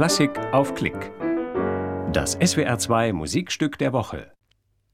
[0.00, 1.12] Klassik auf Klick.
[2.10, 4.32] Das SWR2 Musikstück der Woche.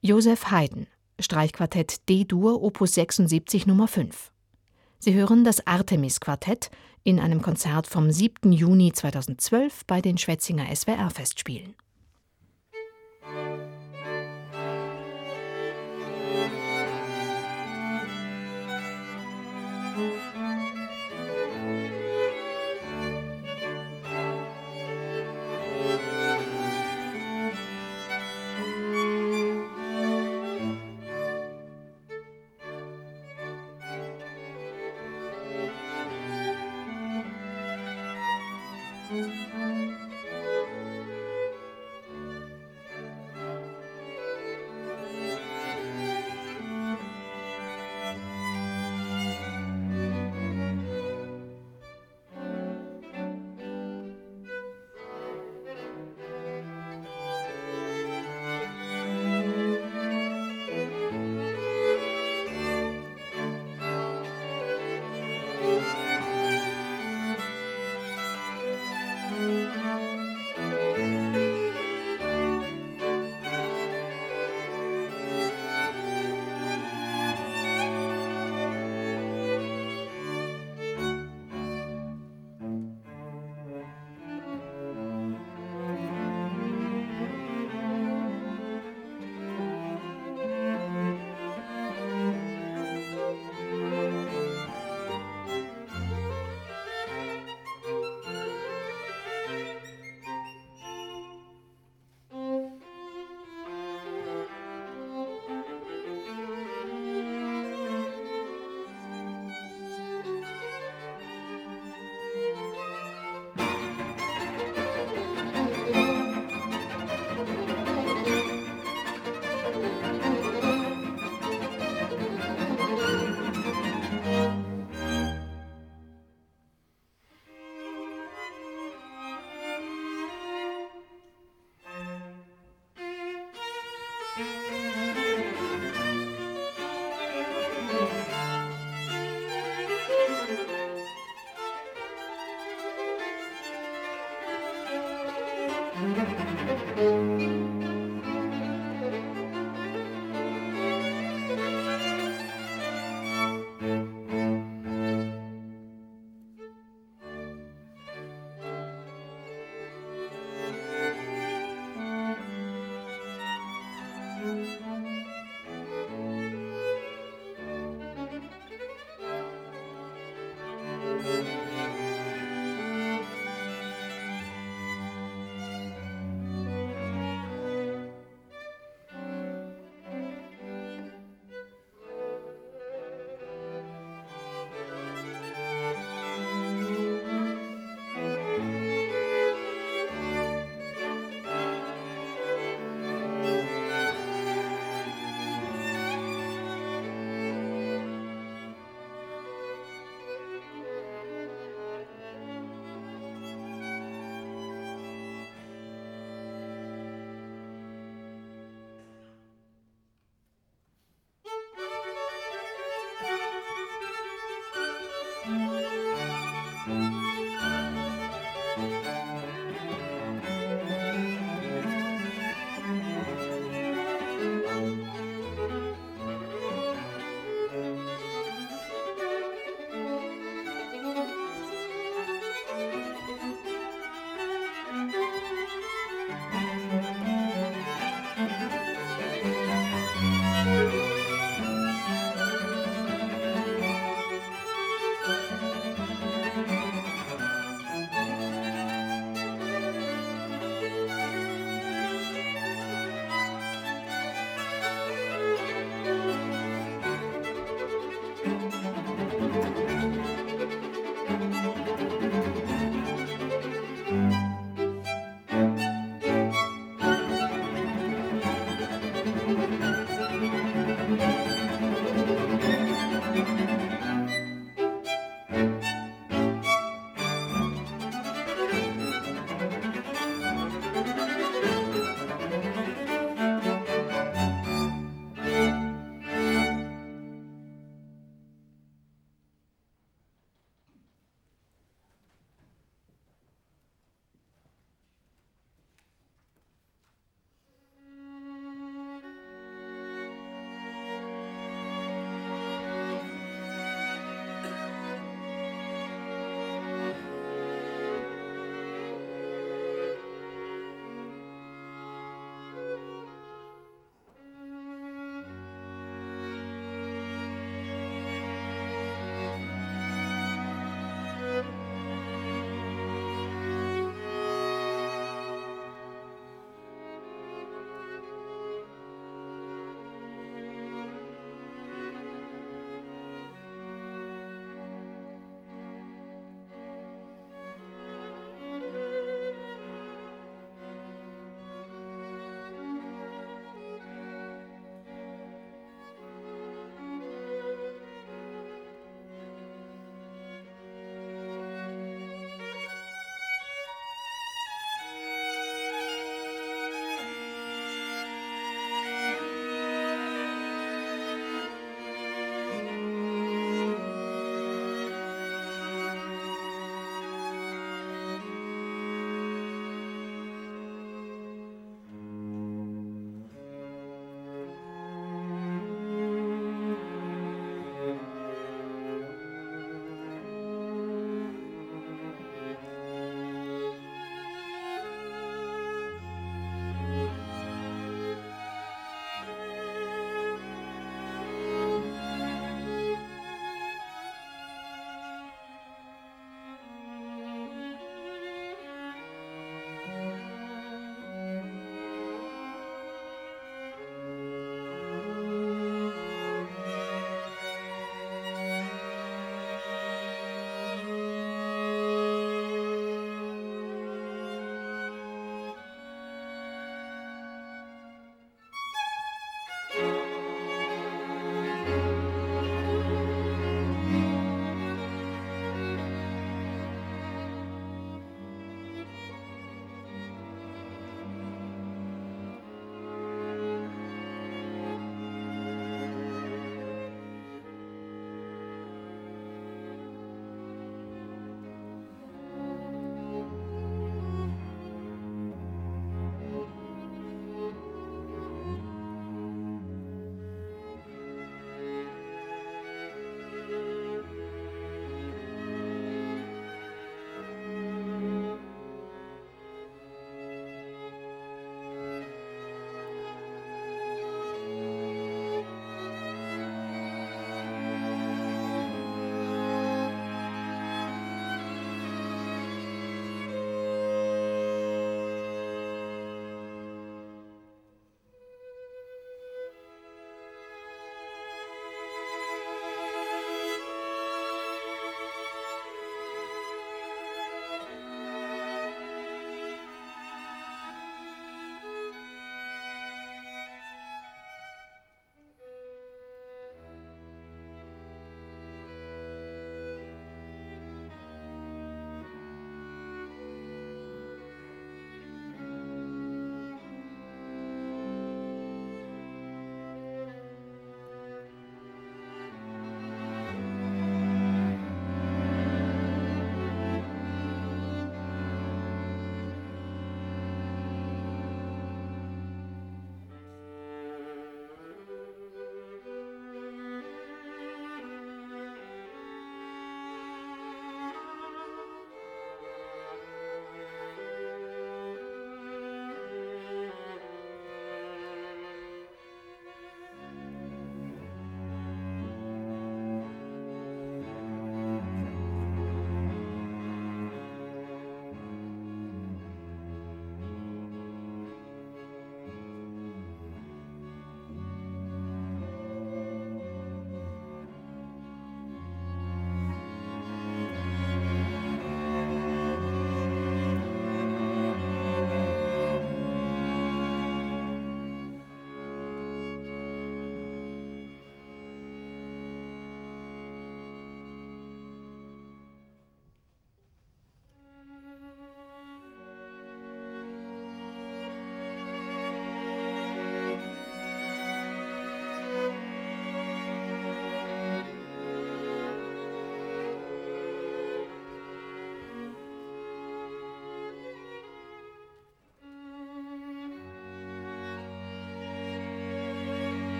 [0.00, 0.86] Josef Haydn,
[1.18, 4.30] Streichquartett D-Dur, Opus 76 Nummer 5.
[5.00, 6.70] Sie hören das Artemis-Quartett
[7.02, 8.52] in einem Konzert vom 7.
[8.52, 11.74] Juni 2012 bei den Schwetzinger SWR-Festspielen.